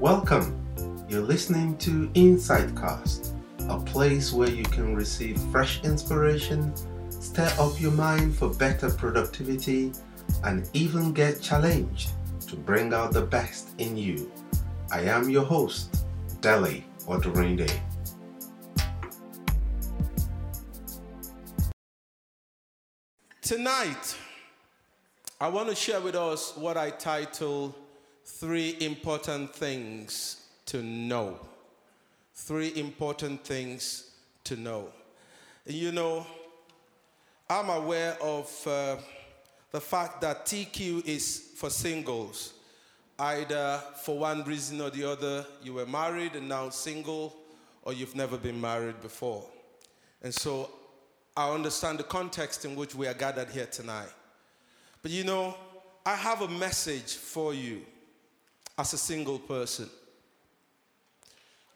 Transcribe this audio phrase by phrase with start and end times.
[0.00, 0.58] Welcome.
[1.10, 3.34] You're listening to Insightcast,
[3.68, 6.72] a place where you can receive fresh inspiration,
[7.10, 9.92] stir up your mind for better productivity,
[10.42, 12.12] and even get challenged
[12.48, 14.32] to bring out the best in you.
[14.90, 16.06] I am your host,
[16.40, 17.70] Deli Odorinde.
[23.42, 24.16] Tonight,
[25.38, 27.76] I want to share with us what I title
[28.38, 31.38] Three Important Things to Know.
[32.32, 34.12] Three Important Things
[34.44, 34.88] to Know.
[35.66, 36.26] You know,
[37.50, 38.96] I'm aware of uh,
[39.72, 42.54] the fact that TQ is for singles.
[43.18, 47.36] Either for one reason or the other, you were married and now single,
[47.82, 49.44] or you've never been married before.
[50.22, 50.70] And so
[51.36, 54.12] I understand the context in which we are gathered here tonight.
[55.02, 55.56] But you know,
[56.06, 57.82] I have a message for you
[58.78, 59.88] as a single person.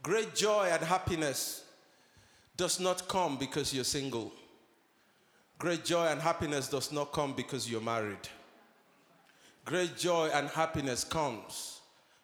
[0.03, 1.65] Great joy and happiness
[2.57, 4.33] does not come because you're single.
[5.59, 8.29] Great joy and happiness does not come because you're married.
[9.65, 11.81] Great joy and happiness comes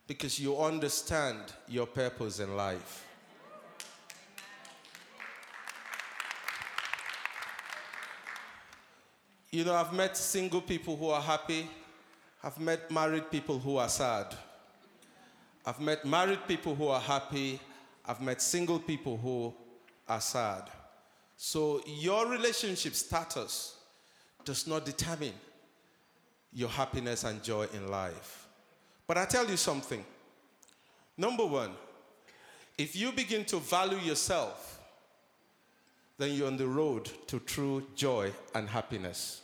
[0.06, 3.06] because you understand your purpose in life.
[9.50, 11.68] You know, I've met single people who are happy.
[12.42, 14.36] I've met married people who are sad.
[15.64, 17.60] I've met married people who are happy.
[18.06, 19.54] I've met single people who
[20.08, 20.64] are sad.
[21.36, 23.76] So your relationship status
[24.44, 25.34] does not determine
[26.52, 28.46] your happiness and joy in life.
[29.06, 30.04] But I tell you something.
[31.16, 31.72] Number one,
[32.78, 34.80] if you begin to value yourself,
[36.18, 39.42] then you're on the road to true joy and happiness.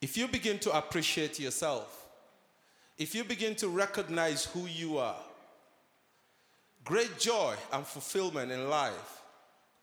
[0.00, 1.97] If you begin to appreciate yourself,
[2.98, 5.16] if you begin to recognize who you are,
[6.84, 9.22] great joy and fulfillment in life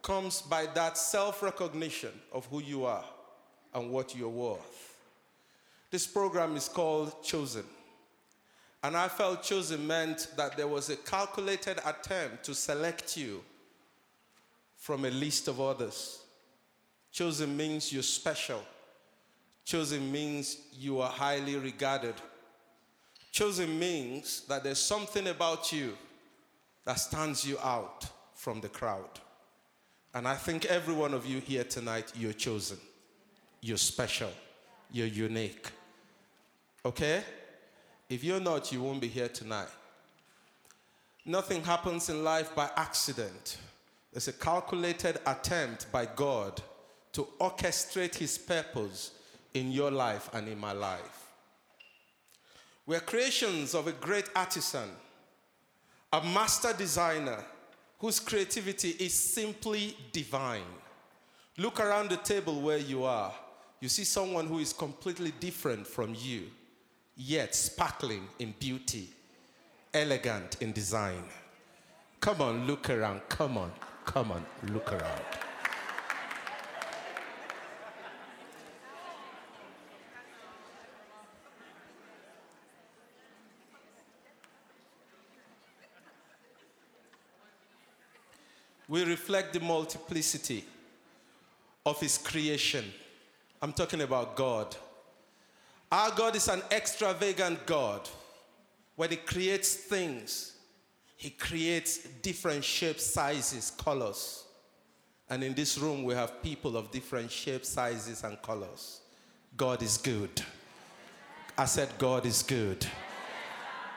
[0.01, 3.05] comes by that self recognition of who you are
[3.73, 4.97] and what you're worth.
[5.91, 7.63] This program is called Chosen.
[8.83, 13.41] And I felt chosen meant that there was a calculated attempt to select you
[14.77, 16.19] from a list of others.
[17.11, 18.61] Chosen means you're special.
[19.63, 22.13] Chosen means you are highly regarded.
[23.35, 25.97] Chosen means that there's something about you
[26.85, 29.09] that stands you out from the crowd.
[30.13, 32.77] And I think every one of you here tonight, you're chosen.
[33.59, 34.31] You're special.
[34.89, 35.67] You're unique.
[36.85, 37.25] Okay?
[38.07, 39.67] If you're not, you won't be here tonight.
[41.25, 43.57] Nothing happens in life by accident.
[44.13, 46.61] It's a calculated attempt by God
[47.11, 49.11] to orchestrate His purpose
[49.53, 51.24] in your life and in my life.
[52.87, 54.89] We're creations of a great artisan,
[56.13, 57.43] a master designer
[57.97, 60.61] whose creativity is simply divine.
[61.57, 63.33] Look around the table where you are.
[63.79, 66.43] You see someone who is completely different from you,
[67.15, 69.09] yet sparkling in beauty,
[69.93, 71.23] elegant in design.
[72.19, 73.21] Come on, look around.
[73.29, 73.71] Come on,
[74.05, 75.44] come on, look around.
[88.87, 90.63] We reflect the multiplicity
[91.85, 92.85] of His creation.
[93.61, 94.75] I'm talking about God.
[95.91, 98.07] Our God is an extravagant God.
[98.95, 100.55] When He creates things,
[101.15, 104.43] He creates different shapes, sizes, colors.
[105.29, 109.01] And in this room, we have people of different shapes, sizes, and colors.
[109.57, 110.41] God is good.
[111.57, 112.85] I said, God is good.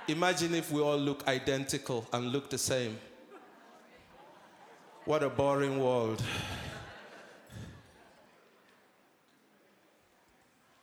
[0.07, 2.99] Imagine if we all look identical and look the same.
[5.09, 6.23] What a boring world.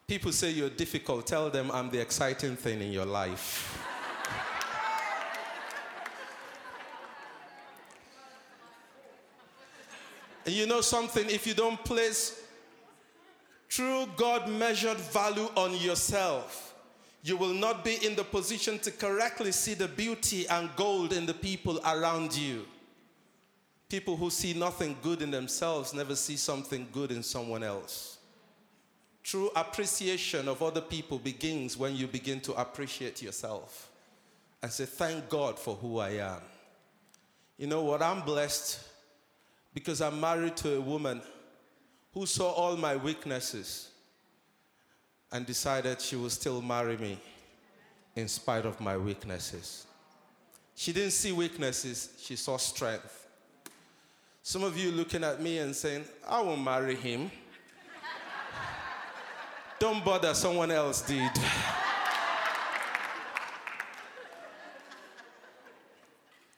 [0.07, 1.27] People say you're difficult.
[1.27, 3.85] Tell them I'm the exciting thing in your life.
[10.47, 11.29] and you know something?
[11.29, 12.41] If you don't place
[13.69, 16.73] true God measured value on yourself,
[17.21, 21.27] you will not be in the position to correctly see the beauty and gold in
[21.27, 22.65] the people around you.
[23.89, 28.17] People who see nothing good in themselves never see something good in someone else.
[29.23, 33.91] True appreciation of other people begins when you begin to appreciate yourself
[34.61, 36.41] and say, Thank God for who I am.
[37.57, 38.01] You know what?
[38.01, 38.79] I'm blessed
[39.73, 41.21] because I'm married to a woman
[42.13, 43.89] who saw all my weaknesses
[45.31, 47.19] and decided she would still marry me
[48.15, 49.85] in spite of my weaknesses.
[50.75, 53.24] She didn't see weaknesses, she saw strength.
[54.47, 57.31] Some of you looking at me and saying, I won't marry him.
[59.79, 61.31] Don't bother, someone else did.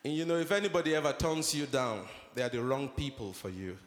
[0.03, 2.05] and you know, if anybody ever turns you down,
[2.35, 3.77] they are the wrong people for you.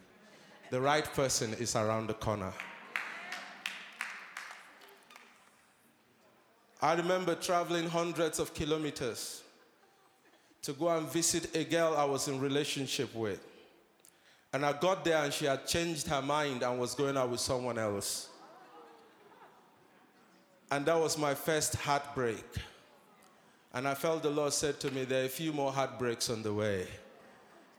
[0.70, 2.54] The right person is around the corner.
[6.80, 9.42] I remember traveling hundreds of kilometers
[10.62, 13.49] to go and visit a girl I was in relationship with.
[14.52, 17.40] And I got there and she had changed her mind and was going out with
[17.40, 18.28] someone else.
[20.70, 22.44] And that was my first heartbreak.
[23.72, 26.42] And I felt the Lord said to me, There are a few more heartbreaks on
[26.42, 26.86] the way.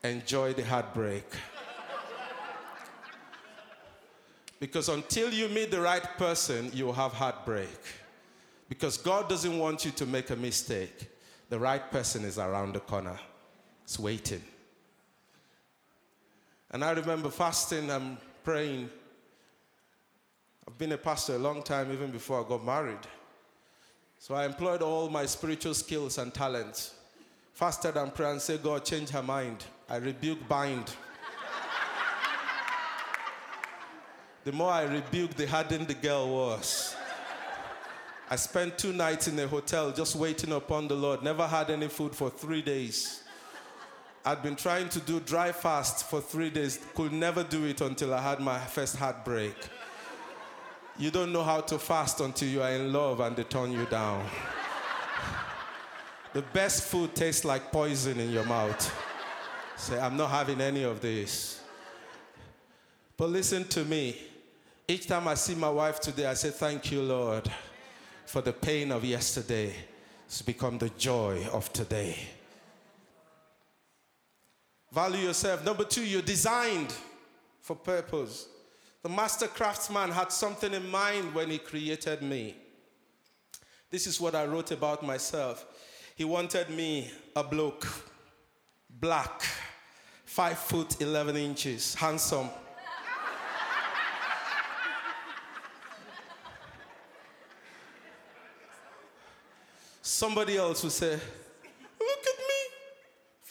[0.03, 1.25] Enjoy the heartbreak.
[4.59, 7.79] because until you meet the right person, you will have heartbreak.
[8.69, 11.09] Because God doesn't want you to make a mistake.
[11.49, 13.19] The right person is around the corner,
[13.83, 14.41] it's waiting.
[16.71, 18.89] And I remember fasting and praying.
[20.67, 23.05] I've been a pastor a long time, even before I got married.
[24.17, 26.93] So I employed all my spiritual skills and talents.
[27.53, 29.65] Fasted and prayed and said, God, change her mind.
[29.89, 30.85] I rebuke bind.
[34.45, 36.95] the more I rebuked, the harder the girl was.
[38.29, 41.21] I spent two nights in a hotel just waiting upon the Lord.
[41.21, 43.23] Never had any food for three days.
[44.23, 48.13] I'd been trying to do dry fast for three days, could never do it until
[48.13, 49.55] I had my first heartbreak.
[50.97, 53.85] You don't know how to fast until you are in love and they turn you
[53.85, 54.25] down.
[56.33, 58.93] the best food tastes like poison in your mouth.
[59.75, 61.61] Say, I'm not having any of this.
[63.17, 64.17] But listen to me.
[64.87, 67.49] Each time I see my wife today, I say, Thank you, Lord
[68.31, 69.75] for the pain of yesterday
[70.25, 72.17] has become the joy of today.
[74.91, 75.63] Value yourself.
[75.65, 76.93] Number two, you're designed
[77.61, 78.47] for purpose.
[79.03, 82.55] The master craftsman had something in mind when he created me.
[83.89, 85.65] This is what I wrote about myself.
[86.15, 87.87] He wanted me a bloke,
[88.89, 89.43] black,
[90.25, 92.49] five foot 11 inches, handsome
[100.21, 101.19] Somebody else would say,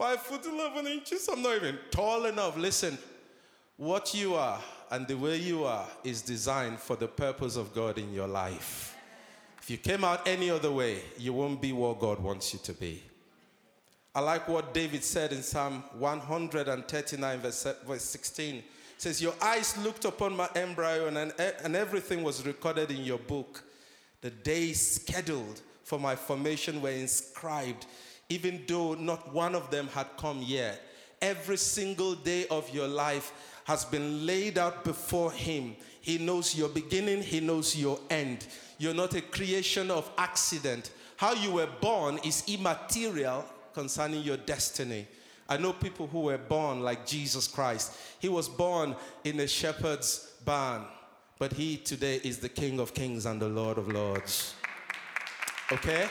[0.01, 1.29] five foot 11 inches.
[1.31, 2.57] I'm not even tall enough.
[2.57, 2.97] Listen,
[3.77, 4.59] what you are
[4.91, 8.97] and the way you are is designed for the purpose of God in your life.
[9.61, 12.73] If you came out any other way, you won't be what God wants you to
[12.73, 13.03] be.
[14.15, 17.67] I like what David said in Psalm 139, verse
[17.99, 18.55] 16.
[18.55, 18.65] It
[18.97, 23.63] says, Your eyes looked upon my embryo, and, and everything was recorded in your book.
[24.23, 27.85] The days scheduled for my formation were inscribed,
[28.31, 30.81] even though not one of them had come yet.
[31.21, 35.77] Every single day of your life has been laid out before Him.
[36.01, 38.47] He knows your beginning, He knows your end.
[38.79, 40.93] You're not a creation of accident.
[41.17, 43.45] How you were born is immaterial
[43.75, 45.07] concerning your destiny.
[45.49, 47.99] I know people who were born like Jesus Christ.
[48.21, 48.95] He was born
[49.25, 50.85] in a shepherd's barn,
[51.39, 54.55] but he today is the King of kings and the Lord of lords.
[55.73, 56.09] Okay?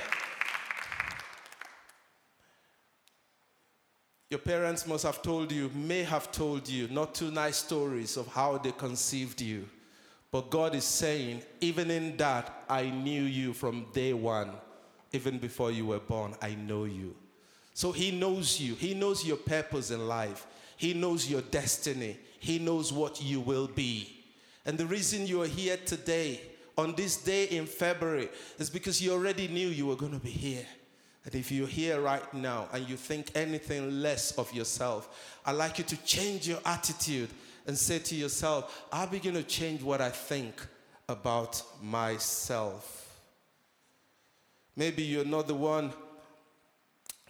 [4.30, 8.28] Your parents must have told you, may have told you, not too nice stories of
[8.28, 9.68] how they conceived you.
[10.32, 14.52] But God is saying, even in that, I knew you from day one.
[15.12, 17.16] Even before you were born, I know you.
[17.74, 18.76] So He knows you.
[18.76, 20.46] He knows your purpose in life.
[20.78, 22.20] He knows your destiny.
[22.40, 24.16] He knows what you will be.
[24.64, 26.42] And the reason you are here today
[26.78, 30.30] on this day in February is because you already knew you were going to be
[30.30, 30.68] here.
[31.26, 35.78] And if you're here right now and you think anything less of yourself, I'd like
[35.78, 37.30] you to change your attitude
[37.68, 40.56] and say to yourself, I'll begin to change what I think
[41.08, 43.18] about myself.
[44.76, 45.92] Maybe you're not the one,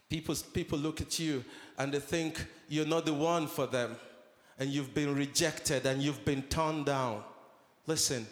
[0.07, 1.43] people, people look at you
[1.77, 3.95] and they think you're not the one for them,
[4.59, 7.23] and you've been rejected and you've been turned down.
[7.87, 8.27] Listen,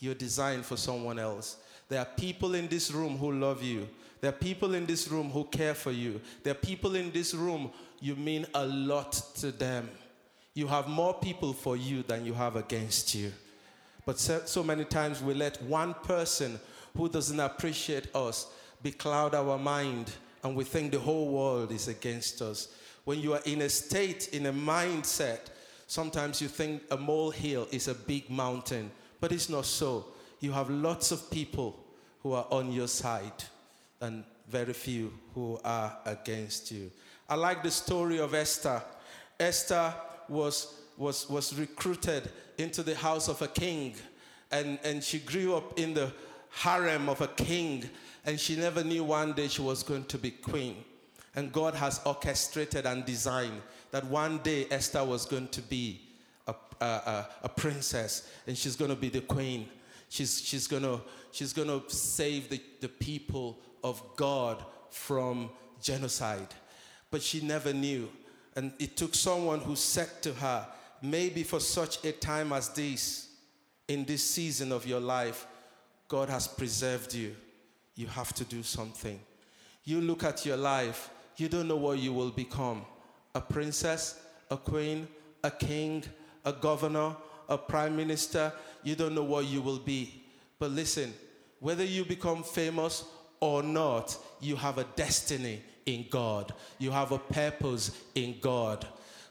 [0.00, 1.56] you're designed for someone else.
[1.88, 3.88] There are people in this room who love you.
[4.20, 6.20] There are people in this room who care for you.
[6.42, 7.70] There are people in this room,
[8.00, 9.88] you mean a lot to them.
[10.54, 13.32] You have more people for you than you have against you.
[14.04, 16.58] But so, so many times we let one person
[16.96, 18.50] who doesn't appreciate us
[18.82, 22.68] becloud our mind and we think the whole world is against us.
[23.04, 25.40] When you are in a state, in a mindset,
[25.86, 28.90] sometimes you think a molehill is a big mountain.
[29.20, 30.06] But it's not so.
[30.40, 31.78] You have lots of people
[32.22, 33.44] who are on your side.
[34.00, 36.90] And very few who are against you.
[37.28, 38.82] I like the story of Esther.
[39.38, 39.92] Esther
[40.28, 43.94] was, was, was recruited into the house of a king,
[44.50, 46.12] and, and she grew up in the
[46.50, 47.88] harem of a king,
[48.24, 50.76] and she never knew one day she was going to be queen.
[51.36, 56.00] And God has orchestrated and designed that one day Esther was going to be
[56.46, 59.68] a, a, a princess, and she's going to be the queen.
[60.08, 61.00] She's, she's going to
[61.30, 65.50] she's gonna save the, the people of God from
[65.82, 66.48] genocide.
[67.10, 68.08] But she never knew.
[68.56, 70.66] And it took someone who said to her,
[71.00, 73.28] Maybe for such a time as this,
[73.86, 75.46] in this season of your life,
[76.08, 77.36] God has preserved you.
[77.94, 79.20] You have to do something.
[79.84, 82.84] You look at your life, you don't know what you will become
[83.34, 84.20] a princess,
[84.50, 85.06] a queen,
[85.44, 86.04] a king,
[86.44, 87.14] a governor,
[87.48, 88.52] a prime minister.
[88.82, 90.22] You don't know what you will be.
[90.58, 91.14] But listen,
[91.60, 93.04] whether you become famous
[93.40, 96.52] or not, you have a destiny in God.
[96.78, 98.86] You have a purpose in God.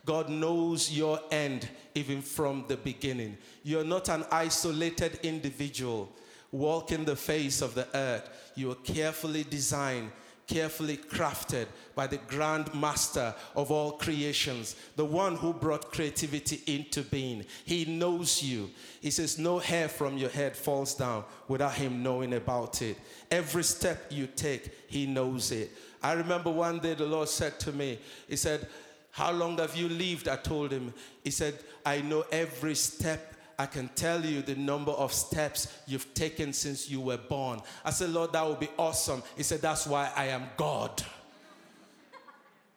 [0.06, 3.38] God knows your end even from the beginning.
[3.64, 6.10] You're not an isolated individual
[6.52, 8.52] walking the face of the earth.
[8.56, 10.12] You are carefully designed
[10.48, 17.04] carefully crafted by the grand master of all creations, the one who brought creativity into
[17.04, 17.46] being.
[17.66, 18.70] He knows you.
[19.02, 22.98] He says, No hair from your head falls down without him knowing about it.
[23.30, 25.72] Every step you take, he knows it.
[26.02, 28.68] I remember one day the Lord said to me, He said,
[29.12, 30.28] How long have you lived?
[30.28, 30.94] I told him.
[31.24, 36.14] He said, I know every step I can tell you the number of steps you've
[36.14, 37.60] taken since you were born.
[37.84, 39.24] I said, Lord, that would be awesome.
[39.36, 41.04] He said, That's why I am God.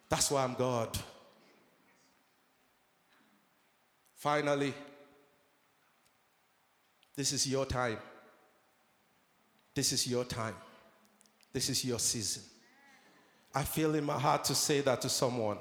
[0.09, 0.99] That's why I'm God.
[4.17, 4.75] Finally,
[7.15, 7.99] this is your time.
[9.75, 10.55] This is your time.
[11.53, 12.43] This is your season.
[13.55, 15.59] I feel in my heart to say that to someone.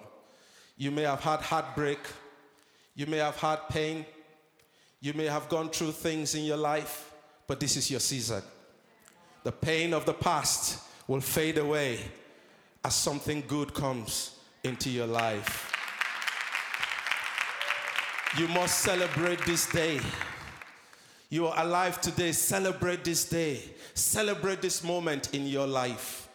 [0.77, 1.99] You may have had heartbreak,
[2.95, 4.05] you may have had pain,
[5.01, 7.11] you may have gone through things in your life,
[7.47, 8.41] but this is your season.
[9.43, 11.99] The pain of the past will fade away
[12.83, 15.73] as something good comes into your life.
[18.37, 19.99] You must celebrate this day.
[21.29, 22.31] You are alive today.
[22.31, 23.61] Celebrate this day.
[23.93, 26.28] Celebrate this moment in your life.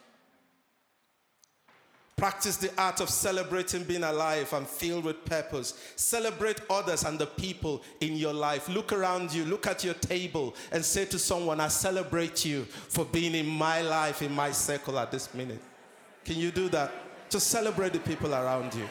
[2.15, 5.73] Practice the art of celebrating being alive and filled with purpose.
[5.97, 8.69] Celebrate others and the people in your life.
[8.69, 13.03] Look around you, look at your table, and say to someone, I celebrate you for
[13.03, 15.59] being in my life, in my circle at this minute.
[16.23, 16.93] Can you do that?
[17.29, 18.87] Just celebrate the people around you.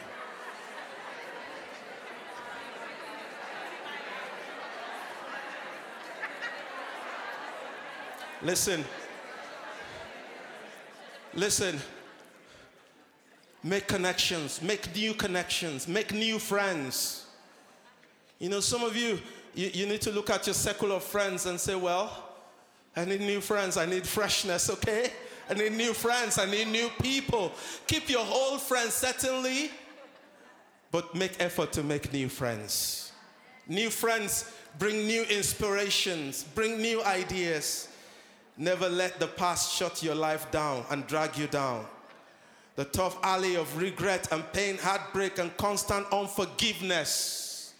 [8.43, 8.85] Listen.
[11.33, 11.81] Listen.
[13.65, 17.25] Make connections, make new connections, make new friends.
[18.37, 19.19] You know, some of you,
[19.55, 22.29] you, you need to look at your circle of friends and say, well,
[22.95, 25.09] I need new friends, I need freshness, okay?
[25.49, 27.53] I need new friends, I need new people.
[27.87, 29.71] Keep your old friends, certainly,
[30.91, 33.13] but make effort to make new friends.
[33.67, 37.87] New friends bring new inspirations, bring new ideas.
[38.57, 41.87] Never let the past shut your life down and drag you down
[42.75, 47.73] the tough alley of regret and pain, heartbreak, and constant unforgiveness.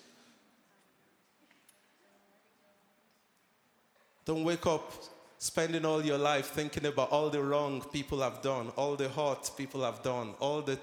[4.23, 4.91] Don't wake up
[5.37, 9.51] spending all your life thinking about all the wrong people have done, all the hurt
[9.57, 10.79] people have done, all the,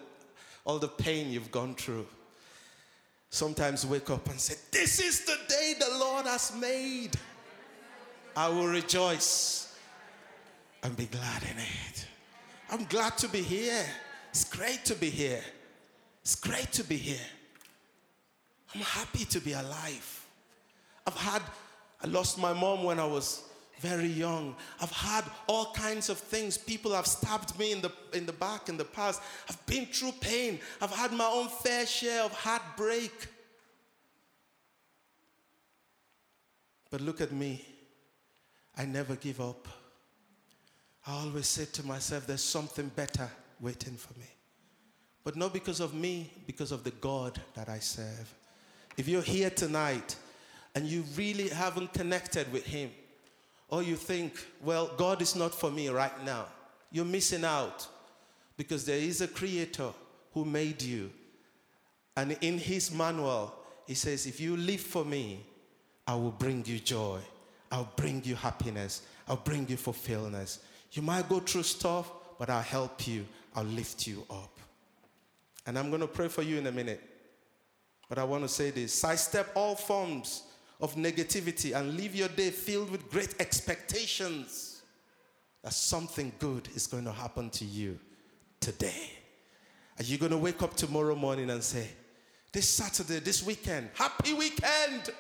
[0.65, 2.07] all the pain you've gone through.
[3.31, 7.13] Sometimes wake up and say, This is the day the Lord has made.
[8.37, 9.75] I will rejoice
[10.83, 12.07] and be glad in it.
[12.73, 13.85] I'm glad to be here.
[14.31, 15.43] It's great to be here.
[16.23, 17.27] It's great to be here.
[18.75, 20.27] I'm happy to be alive.
[21.07, 21.43] I've had,
[22.03, 23.45] I lost my mom when I was
[23.79, 24.57] very young.
[24.81, 26.57] I've had all kinds of things.
[26.57, 29.21] People have stabbed me in the, in the back in the past.
[29.51, 30.59] I've been through pain.
[30.81, 33.13] I've had my own fair share of heartbreak.
[36.91, 37.67] But look at me.
[38.79, 39.69] I never give up.
[41.07, 43.29] I always said to myself, there's something better
[43.61, 44.27] waiting for me.
[45.25, 48.33] But not because of me, because of the God that I serve.
[48.97, 50.17] If you're here tonight
[50.75, 52.91] and you really haven't connected with Him,
[53.69, 56.47] or you think, well, God is not for me right now,
[56.91, 57.89] you're missing out
[58.57, 59.91] because there is a creator
[60.35, 61.11] who made you.
[62.17, 63.55] And in His manual,
[63.87, 65.45] He says, if you live for me,
[66.07, 67.21] I will bring you joy,
[67.71, 70.59] I'll bring you happiness, I'll bring you fulfillment.
[70.93, 74.59] You might go through stuff, but I'll help you, I'll lift you up.
[75.67, 77.01] And I'm going to pray for you in a minute.
[78.09, 80.43] But I want to say this sidestep all forms
[80.81, 84.83] of negativity and live your day filled with great expectations
[85.63, 87.99] that something good is going to happen to you
[88.61, 89.13] today.
[89.99, 91.87] Are you going to wake up tomorrow morning and say,
[92.53, 95.11] This Saturday, this weekend, happy weekend?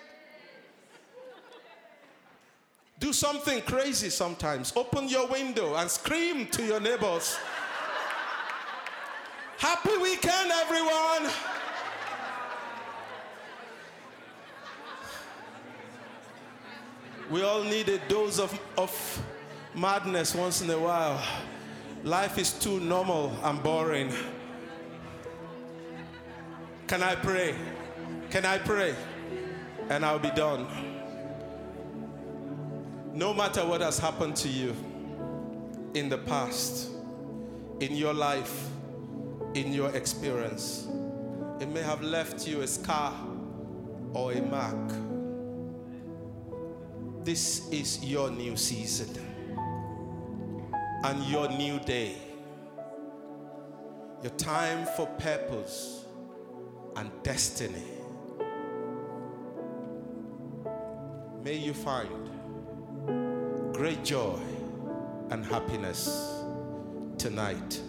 [3.02, 4.72] Do something crazy sometimes.
[4.76, 7.36] Open your window and scream to your neighbors.
[9.58, 11.28] Happy weekend, everyone!
[17.28, 18.92] We all need a dose of, of
[19.74, 21.20] madness once in a while.
[22.04, 24.12] Life is too normal and boring.
[26.86, 27.56] Can I pray?
[28.30, 28.94] Can I pray?
[29.88, 30.91] And I'll be done.
[33.14, 34.74] No matter what has happened to you
[35.92, 36.88] in the past,
[37.80, 38.68] in your life,
[39.52, 40.88] in your experience,
[41.60, 43.12] it may have left you a scar
[44.14, 44.92] or a mark.
[47.22, 49.10] This is your new season
[51.04, 52.14] and your new day.
[54.22, 56.06] Your time for purpose
[56.96, 57.84] and destiny.
[61.44, 62.21] May you find
[63.82, 64.38] great joy
[65.30, 66.40] and happiness
[67.18, 67.80] tonight.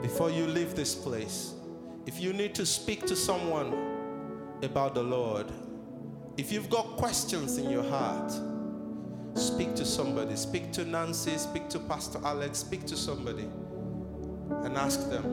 [0.00, 1.54] Before you leave this place,
[2.06, 3.74] if you need to speak to someone
[4.62, 5.50] about the Lord,
[6.36, 8.32] if you've got questions in your heart,
[9.34, 10.36] speak to somebody.
[10.36, 13.48] Speak to Nancy, speak to Pastor Alex, speak to somebody
[14.62, 15.24] and ask them,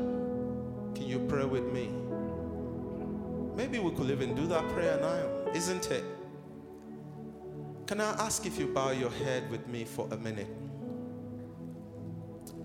[0.96, 1.92] Can you pray with me?
[3.56, 6.04] Maybe we could even do that prayer now, isn't it?
[7.86, 10.48] Can I ask if you bow your head with me for a minute?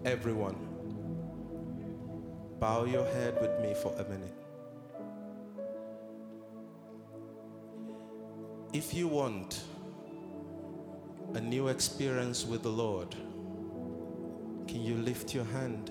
[0.04, 0.56] Everyone,
[2.60, 4.34] bow your head with me for a minute.
[8.72, 9.64] If you want
[11.34, 13.10] a new experience with the Lord,
[14.68, 15.90] can you lift your hand?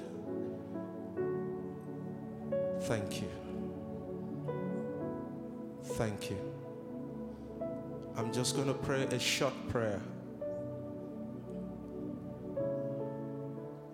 [2.82, 3.30] Thank you.
[5.84, 6.57] Thank you.
[8.18, 10.02] I'm just going to pray a short prayer.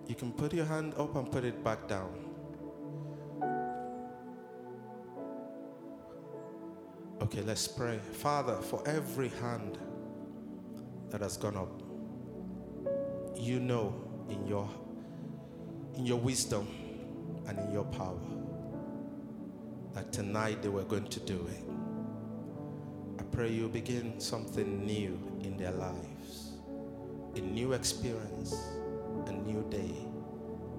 [0.08, 2.24] You can put your hand up and put it back down.
[7.20, 7.98] Okay, let's pray.
[7.98, 9.76] Father, for every hand
[11.10, 11.82] that has gone up,
[13.36, 13.94] you know
[14.30, 14.68] in your
[15.96, 16.66] in your wisdom
[17.46, 18.18] and in your power
[19.92, 21.83] that tonight they were going to do it.
[23.34, 26.52] Pray you begin something new in their lives,
[27.34, 28.54] a new experience,
[29.26, 29.90] a new day,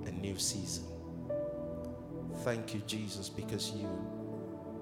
[0.06, 0.86] a new season.
[2.46, 3.90] Thank you, Jesus, because you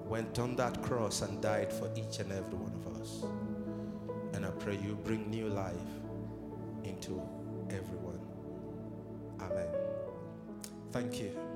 [0.06, 3.24] went on that cross and died for each and every one of us.
[4.34, 5.74] And I pray you bring new life
[6.84, 7.20] into
[7.70, 8.20] everyone.
[9.40, 9.68] Amen.
[10.92, 11.53] Thank you.